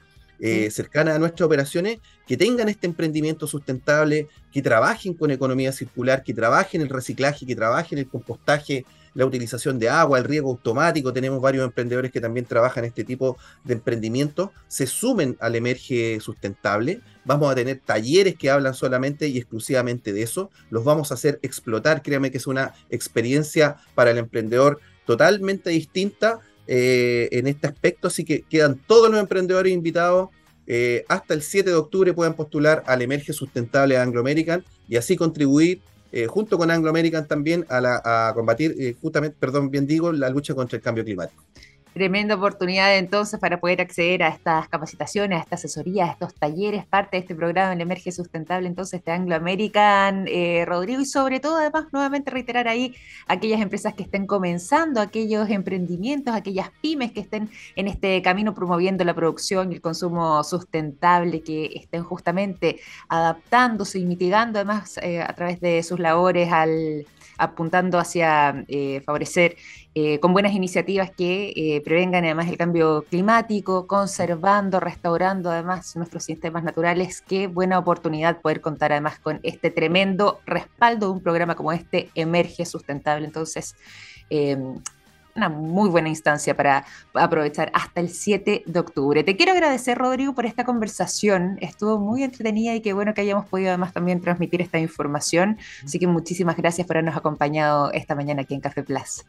[0.72, 6.34] cercanas a nuestras operaciones, que tengan este emprendimiento sustentable, que trabajen con economía circular, que
[6.34, 11.14] trabajen el reciclaje, que trabajen el compostaje, la utilización de agua, el riego automático.
[11.14, 14.50] Tenemos varios emprendedores que también trabajan este tipo de emprendimientos.
[14.68, 17.02] Se sumen al emerge sustentable.
[17.26, 20.50] Vamos a tener talleres que hablan solamente y exclusivamente de eso.
[20.70, 22.02] Los vamos a hacer explotar.
[22.02, 28.08] Créame que es una experiencia para el emprendedor totalmente distinta eh, en este aspecto.
[28.08, 30.30] Así que quedan todos los emprendedores invitados.
[30.66, 35.18] Eh, hasta el 7 de octubre pueden postular al Emerge Sustentable Anglo American y así
[35.18, 35.82] contribuir
[36.14, 40.12] eh, junto con Anglo American también a, la, a combatir, eh, justamente, perdón, bien digo,
[40.12, 41.44] la lucha contra el cambio climático.
[41.94, 46.88] Tremenda oportunidad entonces para poder acceder a estas capacitaciones, a esta asesoría, a estos talleres,
[46.88, 51.40] parte de este programa en Emerge Sustentable, entonces de Anglo American, eh, Rodrigo, y sobre
[51.40, 52.96] todo además nuevamente reiterar ahí
[53.28, 59.04] aquellas empresas que estén comenzando, aquellos emprendimientos, aquellas pymes que estén en este camino promoviendo
[59.04, 65.34] la producción y el consumo sustentable, que estén justamente adaptándose y mitigando además eh, a
[65.36, 67.06] través de sus labores al
[67.38, 69.56] apuntando hacia eh, favorecer
[69.96, 76.24] eh, con buenas iniciativas que eh, prevengan además el cambio climático, conservando, restaurando además nuestros
[76.24, 77.22] sistemas naturales.
[77.22, 82.10] Qué buena oportunidad poder contar además con este tremendo respaldo de un programa como este,
[82.16, 83.28] Emerge Sustentable.
[83.28, 83.76] Entonces,
[84.32, 84.80] em,
[85.36, 89.24] una muy buena instancia para aprovechar hasta el 7 de octubre.
[89.24, 91.58] Te quiero agradecer, Rodrigo, por esta conversación.
[91.62, 95.58] Estuvo muy entretenida y qué bueno que hayamos podido además también transmitir esta información.
[95.84, 99.24] Así que muchísimas gracias por habernos acompañado esta mañana aquí en Café Plus.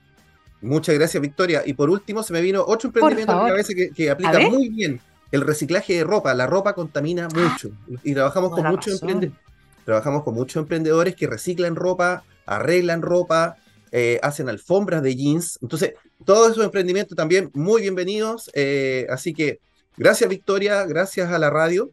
[0.65, 1.63] Muchas gracias, Victoria.
[1.65, 5.01] Y por último, se me vino otro emprendimiento a la cabeza que, aplica muy bien.
[5.31, 6.33] El reciclaje de ropa.
[6.33, 7.71] La ropa contamina ah, mucho.
[8.03, 9.39] Y trabajamos con muchos emprendedores.
[9.85, 13.57] Trabajamos con muchos emprendedores que reciclan ropa, arreglan ropa,
[13.93, 15.59] eh, hacen alfombras de jeans.
[15.61, 18.51] Entonces, todos esos emprendimientos también muy bienvenidos.
[18.55, 19.61] Eh, así que
[19.99, 21.91] gracias, Victoria, gracias a la radio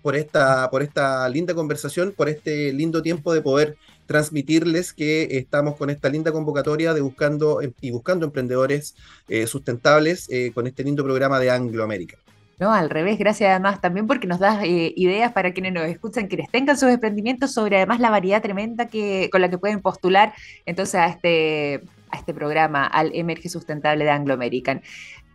[0.00, 3.76] por esta, por esta linda conversación, por este lindo tiempo de poder
[4.10, 8.96] transmitirles que estamos con esta linda convocatoria de buscando y buscando emprendedores
[9.28, 12.18] eh, sustentables eh, con este lindo programa de Anglo América.
[12.58, 16.26] No, al revés, gracias además también porque nos das eh, ideas para quienes nos escuchan,
[16.26, 20.34] quienes tengan sus emprendimientos sobre además la variedad tremenda que, con la que pueden postular
[20.66, 24.82] entonces a este, a este programa, al Emerge Sustentable de Anglo American.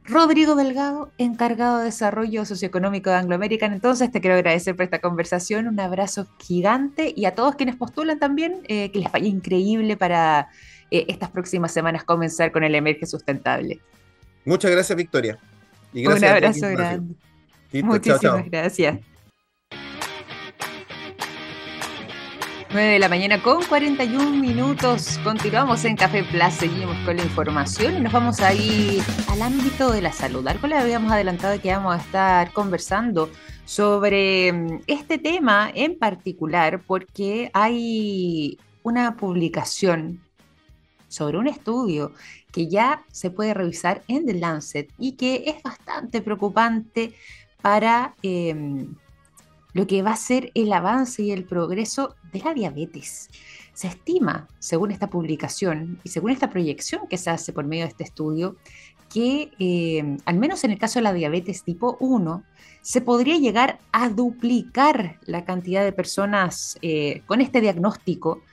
[0.07, 3.73] Rodrigo Delgado, encargado de desarrollo socioeconómico de Anglo American.
[3.73, 8.19] Entonces, te quiero agradecer por esta conversación, un abrazo gigante y a todos quienes postulan
[8.19, 10.49] también, eh, que les vaya increíble para
[10.91, 13.79] eh, estas próximas semanas comenzar con el Emerge Sustentable.
[14.45, 15.39] Muchas gracias, Victoria.
[15.93, 17.15] un abrazo grande.
[17.73, 18.99] Muchísimas gracias.
[22.75, 25.17] 9 de la mañana con 41 minutos.
[25.23, 29.93] Continuamos en Café Plus, seguimos con la información y nos vamos a ir al ámbito
[29.93, 30.45] de la salud.
[30.45, 33.29] Algo le habíamos adelantado que vamos a estar conversando
[33.63, 40.19] sobre mm, este tema en particular porque hay una publicación
[41.07, 42.11] sobre un estudio
[42.51, 47.13] que ya se puede revisar en The Lancet y que es bastante preocupante
[47.61, 48.15] para...
[48.21, 48.95] Em,
[49.75, 53.29] lo que va a ser el avance y el progreso de la diabetes.
[53.73, 57.89] Se estima, según esta publicación y según esta proyección que se hace por medio de
[57.89, 58.55] este estudio,
[59.13, 62.43] que eh, al menos en el caso de la diabetes tipo 1,
[62.81, 68.43] se podría llegar a duplicar la cantidad de personas eh, con este diagnóstico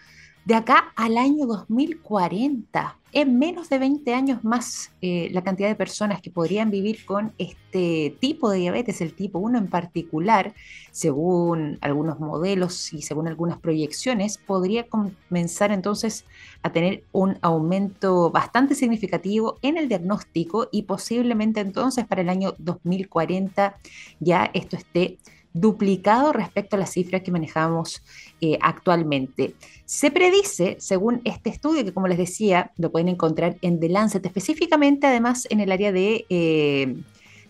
[0.45, 2.99] de acá al año 2040.
[3.15, 7.35] En menos de 20 años más, eh, la cantidad de personas que podrían vivir con
[7.37, 10.55] este tipo de diabetes, el tipo 1 en particular,
[10.91, 16.25] según algunos modelos y según algunas proyecciones, podría comenzar entonces
[16.63, 22.55] a tener un aumento bastante significativo en el diagnóstico y posiblemente entonces para el año
[22.59, 23.77] 2040
[24.21, 25.19] ya esto esté
[25.55, 28.03] duplicado respecto a las cifras que manejamos
[28.41, 29.55] eh, actualmente.
[29.85, 34.25] Se predice, según este estudio, que como les decía, lo pueden encontrar en The Lancet,
[34.25, 36.97] específicamente además en el área de eh,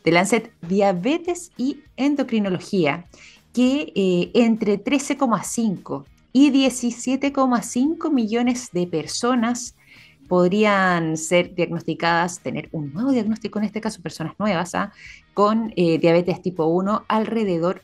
[0.03, 3.07] The Lancet Diabetes y Endocrinología,
[3.53, 9.77] que eh, entre 13,5 y 17,5 millones de personas
[10.29, 14.93] podrían ser diagnosticadas, tener un nuevo diagnóstico, en este caso personas nuevas, ¿ah?
[15.35, 17.83] con diabetes tipo 1 alrededor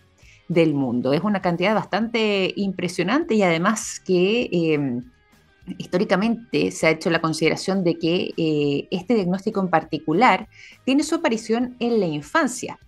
[0.48, 1.12] del mundo.
[1.12, 5.04] Es una cantidad bastante impresionante y además que em,
[5.76, 10.48] históricamente se ha hecho la consideración de que eh, este diagnóstico en particular
[10.84, 12.78] tiene su aparición en la infancia.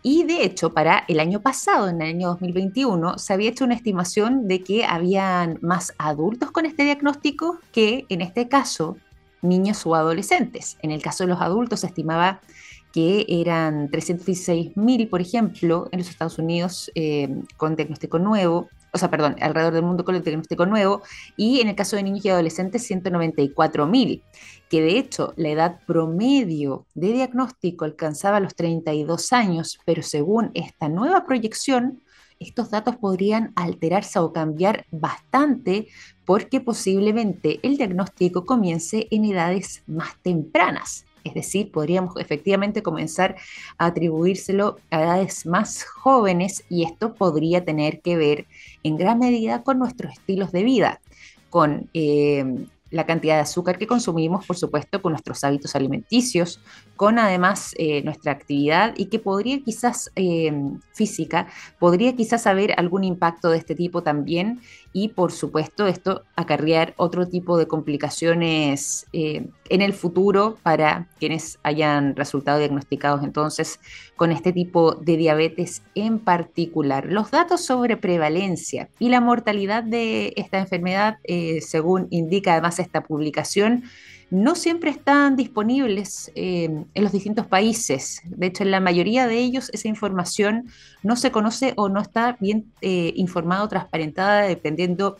[0.00, 3.74] Y de hecho, para el año pasado, en el año 2021, se había hecho una
[3.74, 8.96] estimación de que habían más adultos con este diagnóstico que, en este caso,
[9.42, 10.78] niños o adolescentes.
[10.82, 12.40] En el caso de los adultos se estimaba
[12.92, 19.10] que eran 316.000, por ejemplo, en los Estados Unidos eh, con diagnóstico nuevo, o sea,
[19.10, 21.02] perdón, alrededor del mundo con el diagnóstico nuevo,
[21.36, 24.22] y en el caso de niños y adolescentes, 194.000,
[24.70, 30.88] que de hecho la edad promedio de diagnóstico alcanzaba los 32 años, pero según esta
[30.88, 32.00] nueva proyección,
[32.40, 35.88] estos datos podrían alterarse o cambiar bastante
[36.28, 41.06] porque posiblemente el diagnóstico comience en edades más tempranas.
[41.24, 43.36] Es decir, podríamos efectivamente comenzar
[43.78, 48.46] a atribuírselo a edades más jóvenes y esto podría tener que ver
[48.82, 51.00] en gran medida con nuestros estilos de vida,
[51.48, 52.44] con eh,
[52.90, 56.60] la cantidad de azúcar que consumimos, por supuesto, con nuestros hábitos alimenticios,
[56.96, 60.52] con además eh, nuestra actividad y que podría quizás eh,
[60.92, 61.46] física,
[61.78, 64.60] podría quizás haber algún impacto de este tipo también
[64.92, 71.58] y por supuesto esto acarrear otro tipo de complicaciones eh, en el futuro para quienes
[71.62, 73.78] hayan resultado diagnosticados entonces
[74.16, 77.06] con este tipo de diabetes en particular.
[77.08, 81.18] Los datos sobre prevalencia y la mortalidad de esta enfermedad,
[81.60, 83.84] según indica además esta publicación,
[84.30, 88.20] no siempre están disponibles eh, en los distintos países.
[88.24, 90.68] De hecho, en la mayoría de ellos esa información
[91.02, 95.16] no se conoce o no está bien eh, informada o transparentada dependiendo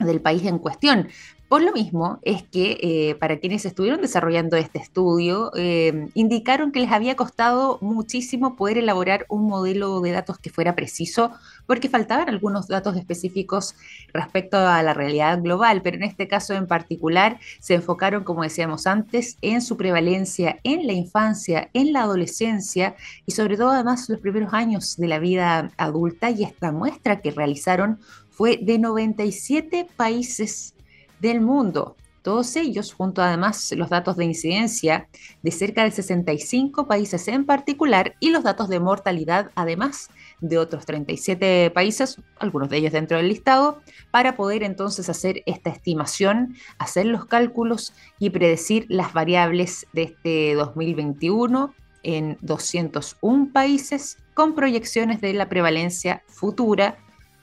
[0.00, 1.08] del país en cuestión.
[1.50, 6.78] Por lo mismo es que eh, para quienes estuvieron desarrollando este estudio, eh, indicaron que
[6.78, 11.32] les había costado muchísimo poder elaborar un modelo de datos que fuera preciso,
[11.66, 13.74] porque faltaban algunos datos específicos
[14.12, 18.86] respecto a la realidad global, pero en este caso en particular se enfocaron, como decíamos
[18.86, 22.94] antes, en su prevalencia en la infancia, en la adolescencia
[23.26, 27.32] y sobre todo además los primeros años de la vida adulta y esta muestra que
[27.32, 27.98] realizaron
[28.40, 30.74] fue de 97 países
[31.20, 31.94] del mundo.
[32.22, 35.08] Todos ellos, junto además los datos de incidencia
[35.42, 40.08] de cerca de 65 países en particular y los datos de mortalidad, además
[40.40, 45.68] de otros 37 países, algunos de ellos dentro del listado, para poder entonces hacer esta
[45.68, 51.74] estimación, hacer los cálculos y predecir las variables de este 2021
[52.04, 56.96] en 201 países con proyecciones de la prevalencia futura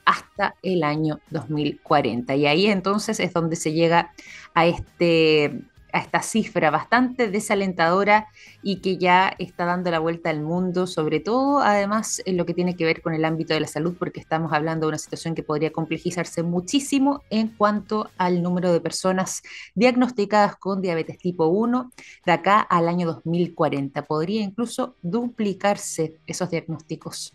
[0.08, 2.34] hasta el año 2040.
[2.34, 4.14] Y ahí entonces es donde se llega
[4.54, 5.60] a, este,
[5.92, 8.28] a esta cifra bastante desalentadora
[8.62, 12.54] y que ya está dando la vuelta al mundo, sobre todo además en lo que
[12.54, 15.34] tiene que ver con el ámbito de la salud, porque estamos hablando de una situación
[15.34, 19.42] que podría complejizarse muchísimo en cuanto al número de personas
[19.74, 21.92] diagnosticadas con diabetes tipo 1
[22.24, 24.06] de acá al año 2040.
[24.06, 27.34] Podría incluso duplicarse esos diagnósticos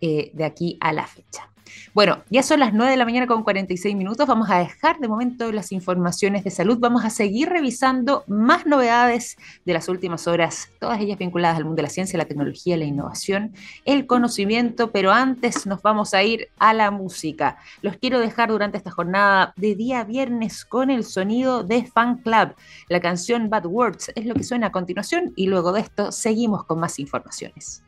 [0.00, 1.50] eh, de aquí a la fecha.
[1.92, 4.26] Bueno, ya son las 9 de la mañana con 46 minutos.
[4.26, 6.78] Vamos a dejar de momento las informaciones de salud.
[6.78, 11.76] Vamos a seguir revisando más novedades de las últimas horas, todas ellas vinculadas al mundo
[11.76, 13.52] de la ciencia, la tecnología, la innovación,
[13.84, 17.58] el conocimiento, pero antes nos vamos a ir a la música.
[17.82, 22.54] Los quiero dejar durante esta jornada de día viernes con el sonido de Fan Club.
[22.88, 26.64] La canción Bad Words es lo que suena a continuación y luego de esto seguimos
[26.64, 27.82] con más informaciones.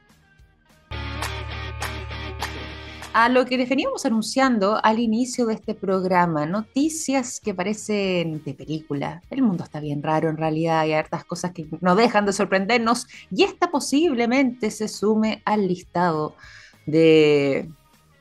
[3.18, 9.22] A lo que veníamos anunciando al inicio de este programa, noticias que parecen de película.
[9.30, 13.06] El mundo está bien raro en realidad, hay hartas cosas que no dejan de sorprendernos
[13.30, 16.34] y esta posiblemente se sume al listado
[16.84, 17.70] de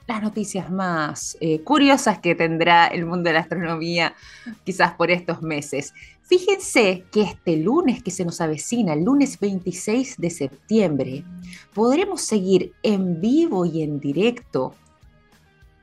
[0.08, 4.16] las noticias más eh, curiosas que tendrá el mundo de la astronomía
[4.64, 5.94] quizás por estos meses.
[6.22, 11.26] Fíjense que este lunes que se nos avecina, el lunes 26 de septiembre,
[11.74, 14.74] podremos seguir en vivo y en directo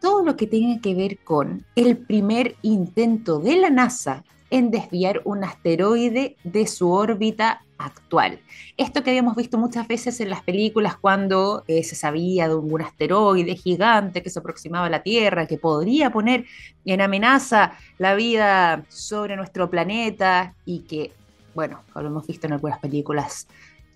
[0.03, 5.23] todo lo que tiene que ver con el primer intento de la NASA en desviar
[5.25, 8.41] un asteroide de su órbita actual.
[8.77, 12.83] Esto que habíamos visto muchas veces en las películas cuando eh, se sabía de un
[12.83, 16.45] asteroide gigante que se aproximaba a la Tierra, que podría poner
[16.85, 21.13] en amenaza la vida sobre nuestro planeta y que,
[21.55, 23.47] bueno, como hemos visto en algunas películas,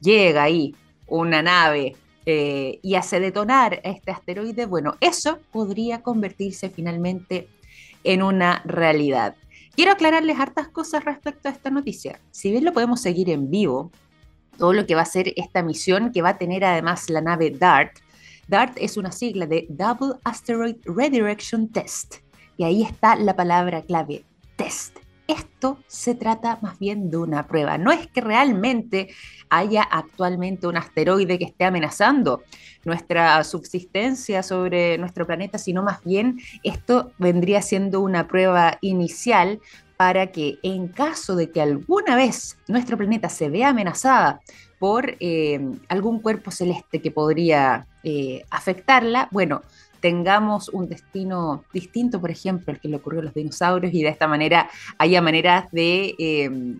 [0.01, 0.75] llega ahí
[1.09, 1.97] una nave
[2.27, 7.49] eh, y hace detonar este asteroide, bueno, eso podría convertirse finalmente
[8.03, 9.37] en una realidad.
[9.77, 12.18] Quiero aclararles hartas cosas respecto a esta noticia.
[12.33, 13.93] Si bien lo podemos seguir en vivo,
[14.59, 17.51] todo lo que va a ser esta misión, que va a tener además la nave
[17.51, 17.99] DART,
[18.49, 22.16] DART es una sigla de Double Asteroid Redirection Test.
[22.57, 24.24] Y ahí está la palabra clave,
[24.57, 27.79] test esto se trata más bien de una prueba.
[27.79, 29.09] No es que realmente
[29.51, 32.43] haya actualmente un asteroide que esté amenazando
[32.85, 39.61] nuestra subsistencia sobre nuestro planeta, sino más bien esto vendría siendo una prueba inicial
[39.97, 44.41] para que en caso de que alguna vez nuestro planeta se vea amenazada
[44.79, 45.59] por eh,
[45.89, 49.62] algún cuerpo celeste que podría eh, afectarla, bueno,
[50.07, 54.09] tengamos un destino distinto, por ejemplo, el que le ocurrió a los dinosaurios y de
[54.09, 56.79] esta manera haya maneras de em,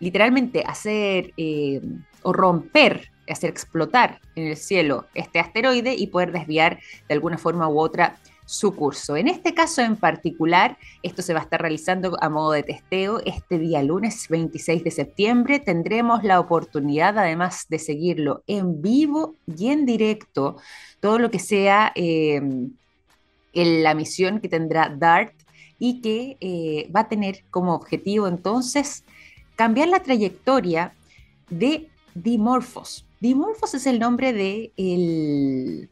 [0.00, 6.80] literalmente hacer em, o romper, hacer explotar en el cielo este asteroide y poder desviar
[7.08, 9.16] de alguna forma u otra su curso.
[9.16, 13.20] En este caso en particular, esto se va a estar realizando a modo de testeo
[13.26, 15.58] este día lunes 26 de septiembre.
[15.58, 20.56] Tendremos la oportunidad además de seguirlo en vivo y en directo,
[21.00, 22.76] todo lo que sea en
[23.52, 25.34] la misión que tendrá DART
[25.78, 29.04] y que eh, va a tener como objetivo entonces
[29.56, 30.94] cambiar la trayectoria
[31.50, 33.04] de Dimorphos.
[33.20, 35.90] Dimorphos es el nombre de el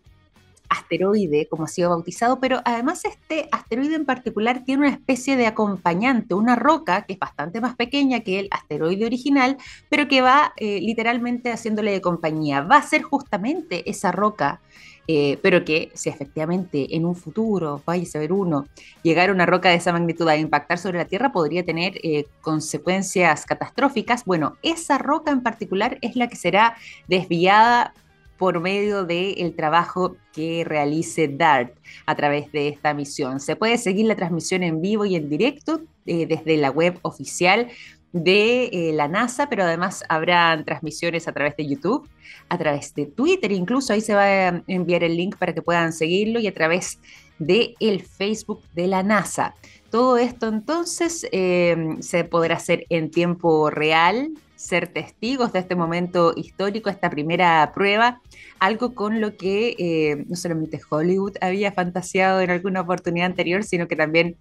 [0.75, 5.47] asteroide, como ha sido bautizado, pero además este asteroide en particular tiene una especie de
[5.47, 9.57] acompañante, una roca que es bastante más pequeña que el asteroide original,
[9.89, 12.63] pero que va eh, literalmente haciéndole de compañía.
[12.63, 14.61] Va a ser justamente esa roca
[15.07, 18.67] eh, pero que si efectivamente en un futuro, vaya a ver uno,
[19.03, 23.45] llegara una roca de esa magnitud a impactar sobre la Tierra, podría tener eh, consecuencias
[23.45, 24.25] catastróficas.
[24.25, 27.93] Bueno, esa roca en particular es la que será desviada
[28.39, 31.73] por medio del trabajo que realice DART
[32.07, 33.41] a través de esta misión.
[33.41, 37.69] Se puede seguir la transmisión en vivo y en directo eh, desde la web oficial
[38.13, 42.09] de eh, la NASA, pero además habrán transmisiones a través de YouTube,
[42.49, 45.93] a través de Twitter, incluso ahí se va a enviar el link para que puedan
[45.93, 47.01] seguirlo y a través
[47.41, 49.55] de el Facebook de la NASA.
[49.91, 54.31] Todo esto entonces eh, se podrá hacer en tiempo real,
[54.65, 58.21] ser testigos de este momento histórico, esta primera prueba,
[58.59, 63.89] algo con lo que eh, no solamente Hollywood había fantaseado en alguna oportunidad anterior, sino
[63.89, 64.37] que también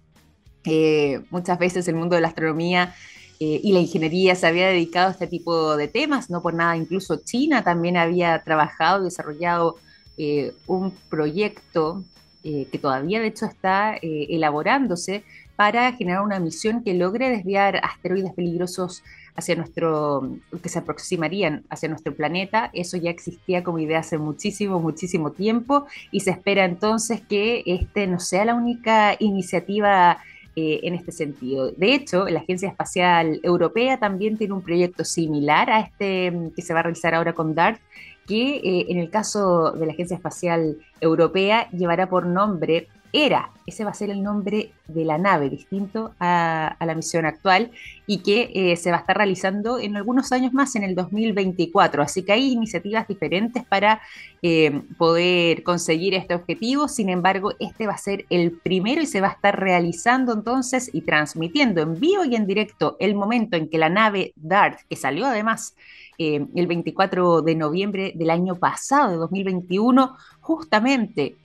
[1.30, 2.94] muchas veces el mundo de la astronomía
[3.40, 6.76] eh, y la ingeniería se había dedicado a este tipo de temas, no por nada,
[6.76, 9.76] incluso China también había trabajado y desarrollado
[10.16, 12.04] eh, un proyecto
[12.44, 15.24] eh, que todavía de hecho está elaborándose
[15.56, 19.02] para generar una misión que logre desviar asteroides peligrosos
[19.36, 22.70] hacia nuestro, que se aproximarían hacia nuestro planeta.
[22.72, 28.06] Eso ya existía como idea hace muchísimo, muchísimo tiempo y se espera entonces que este
[28.06, 30.18] no sea la única iniciativa
[30.56, 31.72] eh, en este sentido.
[31.72, 36.62] De hecho, la Agencia Espacial Europea también tiene un proyecto similar a este mm, que
[36.62, 37.80] se va a realizar ahora con DART,
[38.24, 43.52] que eh, en el caso de la Agencia Espacial Europea llevará por nombre ERA.
[43.64, 47.70] Ese va a ser el nombre de la nave, distinto a, la misión actual,
[48.06, 52.02] y que eh, se va a estar realizando en algunos años más, en el 2024.
[52.02, 54.02] Así que hay iniciativas diferentes para
[54.42, 56.88] eh, poder conseguir este objetivo.
[56.88, 60.90] Sin embargo, este va a ser el primero y se va a estar realizando entonces
[60.92, 64.96] y transmitiendo en vivo y en directo el momento en que la nave DART, que
[64.96, 65.76] salió además
[66.18, 71.36] eh, el 24 de noviembre del año pasado, de 2021, justamente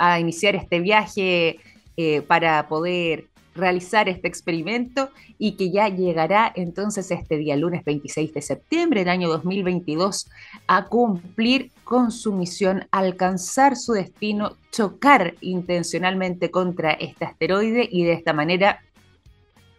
[0.00, 1.60] a iniciar este viaje
[1.96, 8.32] eh, para poder realizar este experimento y que ya llegará entonces este día lunes 26
[8.32, 10.30] de septiembre del año 2022
[10.66, 18.14] a cumplir con su misión, alcanzar su destino, chocar intencionalmente contra este asteroide y de
[18.14, 18.80] esta manera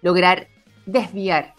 [0.04, 0.48] lograr
[0.86, 1.56] desviar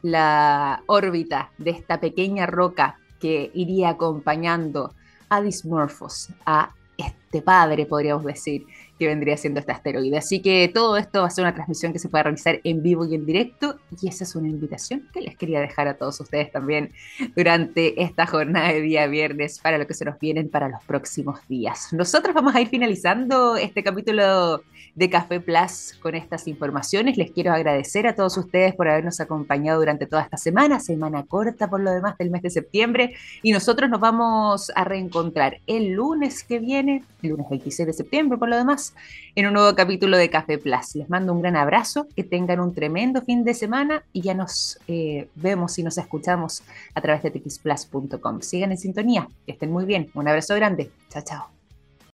[0.00, 4.94] la órbita de esta pequeña roca que iría acompañando
[5.28, 8.64] a Dismorphos, a este padre, podríamos decir,
[9.04, 10.16] que vendría siendo este asteroide.
[10.16, 13.04] Así que todo esto va a ser una transmisión que se puede realizar en vivo
[13.04, 16.50] y en directo y esa es una invitación que les quería dejar a todos ustedes
[16.50, 16.90] también
[17.36, 21.46] durante esta jornada de día viernes para lo que se nos vienen para los próximos
[21.48, 21.92] días.
[21.92, 24.62] Nosotros vamos a ir finalizando este capítulo
[24.94, 27.18] de Café Plus con estas informaciones.
[27.18, 31.68] Les quiero agradecer a todos ustedes por habernos acompañado durante toda esta semana, semana corta
[31.68, 36.42] por lo demás del mes de septiembre y nosotros nos vamos a reencontrar el lunes
[36.42, 38.93] que viene, el lunes 26 de septiembre por lo demás
[39.34, 40.94] en un nuevo capítulo de Café Plus.
[40.94, 44.78] Les mando un gran abrazo, que tengan un tremendo fin de semana y ya nos
[44.88, 46.62] eh, vemos y nos escuchamos
[46.94, 48.40] a través de txplus.com.
[48.40, 50.10] Sigan en sintonía, que estén muy bien.
[50.14, 50.90] Un abrazo grande.
[51.10, 51.53] Chao, chao.